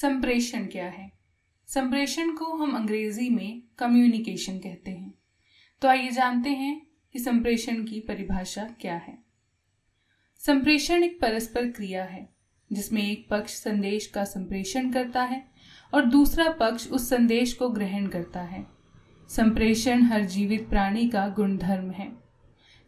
[0.00, 1.12] संप्रेषण क्या है?
[1.66, 5.14] संप्रेषण को हम अंग्रेज़ी में कम्युनिकेशन कहते हैं।
[5.82, 9.18] तो आइए जानते हैं कि संप्रेषण की परिभाषा क्या है।
[10.38, 12.28] संप्रेषण एक परस्पर क्रिया है,
[12.72, 15.46] जिसमें एक पक्ष संदेश का संप्रेषण करता है
[15.94, 18.66] और दूसरा पक्ष उस संदेश को ग्रहण करता है।
[19.28, 22.12] संप्रेषण हर जीवित प्राणी का गुणधर्म है।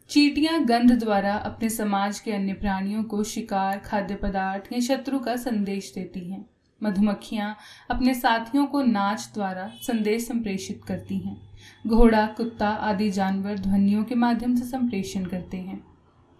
[0.08, 5.36] चीटियाँ गंध द्वारा अपने समाज के अन्य प्राणियों को शिकार, खाद्य पदार्थ या शत्रु का
[5.36, 6.51] संदेश देती हैं।
[6.82, 7.56] मधुमक्खियाँ
[7.90, 11.42] अपने साथियों को नाच द्वारा संदेश संप्रेषित करती हैं।
[11.86, 15.84] घोड़ा, कुत्ता आदि जानवर ध्वनियों के माध्यम से संप्रेषण करते हैं।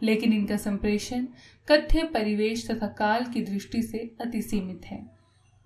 [0.02, 1.26] लेकिन इनका संप्रेषण
[1.68, 5.10] कथ्य परिवेश तथा काल की दृष्टि से अति सीमित है।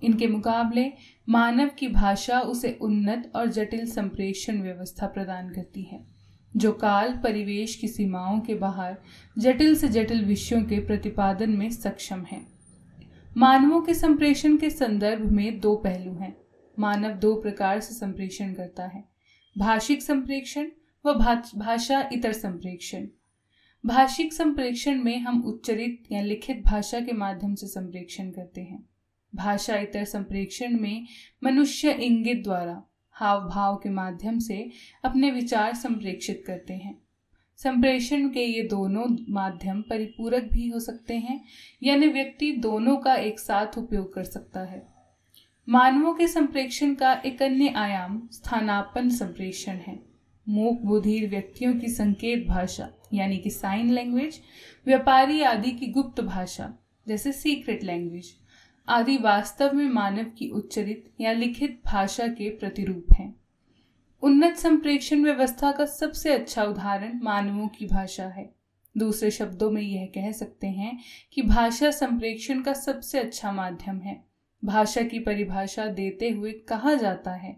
[0.02, 0.92] इनके मुकाबले
[1.28, 6.06] मानव की भाषा उसे उन्नत और जटिल संप्रेषण व्यवस्था प्रदान करती है,
[6.56, 8.96] जो काल, परिवेश की सीमाओं के बाहर
[9.38, 12.55] जटिल से जटिल विषयों के प्रतिपादन में सक्षम है।
[13.38, 16.36] मानवों के संप्रेषण के संदर्भ में दो पहलू हैं।
[16.78, 19.04] मानव दो प्रकार से संप्रेषण करता है।
[19.58, 20.68] भाषिक संप्रेक्षण
[21.06, 21.14] व
[21.56, 23.06] भाषा इतर संप्रेक्षण
[23.86, 28.88] भाषिक संप्रेक्षण में हम उच्चरित या लिखित भाषा के माध्यम से संप्रेक्षण करते हैं।
[29.34, 31.06] भाषा इतर संप्रेक्षण में
[31.44, 34.70] मनुष्य इंगित द्वारा हाव भाव के माध्यम से
[35.04, 37.05] अपने विचार संप्रेक्षित करते हैं।
[37.56, 41.44] संप्रेषण के ये दोनों माध्यम परिपूरक भी हो सकते हैं,
[41.82, 44.86] यानी व्यक्ति दोनों का एक साथ उपयोग कर सकता है।
[45.68, 49.98] मानवों के संप्रेक्षण का एक अन्य आयाम स्थानापन संप्रेषण है।
[50.48, 54.40] मूक बुधिर व्यक्तियों की संकेत भाषा, यानी कि साइन लैंग्वेज
[54.86, 58.34] व्यापारी आदि की गुप्त भाषा, जैसे सीक्रेट लैंग्वेज
[58.88, 63.45] आदि वास्तव में मानव की उच्चरित या लिखित भाषा के प्रतिरूप हैं।
[64.22, 68.54] उन्नत संप्रेक्षण व्यवस्था का सबसे अच्छा उदाहरण मानवों की भाषा है।
[68.98, 70.98] दूसरे शब्दों में यह कह सकते हैं
[71.32, 74.24] कि भाषा संप्रेक्षण का सबसे अच्छा माध्यम है।
[74.64, 77.56] भाषा की परिभाषा देते हुए कहा जाता है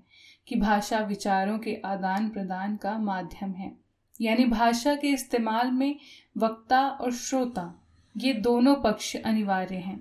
[0.48, 3.72] कि भाषा विचारों के आदान प्रदान का माध्यम है।
[4.20, 5.96] यानी भाषा के इस्तेमाल में
[6.36, 10.00] वक्ता और श्रोता, ये दोनों पक्ष अनिवार्य हैं।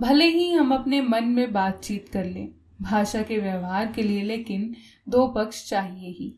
[0.00, 2.48] भले ही हम अपने मन में बातचीत कर लें
[2.82, 4.74] भाषा के व्यवहार के लिए, लेकिन
[5.08, 6.34] दो पक्ष चाहिए ही।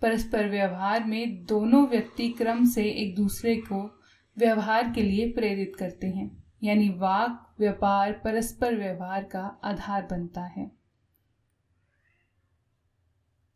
[0.00, 4.00] परस्पर व्यवहार में दोनों व्यक्ति क्रम से एक दूसरे को
[4.36, 6.30] व्यवहार के लिए प्रेरित करते हैं,
[6.62, 10.70] यानी वाक, व्यापार, परस्पर व्यवहार का आधार बनता है।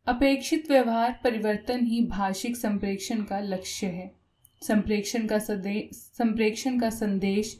[0.07, 4.15] अपेक्षित व्यवहार परिवर्तन ही भाषिक संप्रेक्षण का लक्ष्य है।
[4.63, 7.59] संप्रेक्षण का संप्रेक्षण का संदेश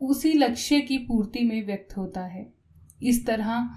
[0.00, 2.52] उसी लक्ष्य की पूर्ति में व्यक्त होता है।
[3.02, 3.68] इस तरह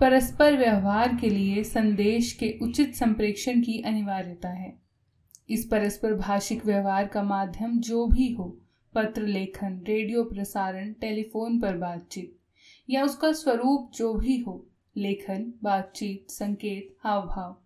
[0.00, 4.78] परस्पर व्यवहार के लिए संदेश के उचित संप्रेक्षण की अनिवार्यता है।
[5.50, 8.58] इस परस्पर भाषिक व्यवहार का माध्यम जो भी हो,
[8.94, 12.38] पत्र लेखन, रेडियो प्रसारण, टेलीफोन पर बातचीत,
[12.90, 14.66] या उसका स्वरूप जो भी हो,
[14.96, 17.56] लेखन, बातचीत, संकेत हाव भाव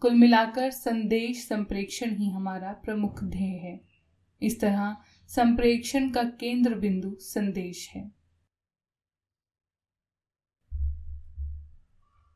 [0.00, 3.80] कुल मिलाकर संदेश संप्रेक्षण ही हमारा प्रमुख ध्येय है।
[4.42, 4.96] इस तरह
[5.28, 8.15] संप्रेक्षण का केंद्र बिंदु संदेश है।